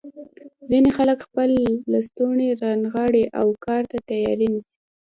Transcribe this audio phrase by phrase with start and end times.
[0.69, 1.51] ځینې خلک خپل
[1.91, 4.71] لستوڼي رانغاړي او کار ته تیاری نیسي.